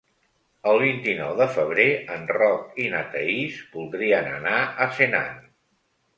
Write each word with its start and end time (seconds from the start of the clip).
El 0.69 0.77
vint-i-nou 0.83 1.33
de 1.41 1.45
febrer 1.57 1.85
en 2.15 2.23
Roc 2.39 2.81
i 2.85 2.89
na 2.95 3.03
Thaís 3.13 3.61
voldrien 3.77 4.33
anar 4.41 4.57
a 4.87 4.91
Senan. 4.99 5.33